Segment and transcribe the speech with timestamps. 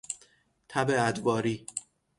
[0.69, 1.67] تب ادواری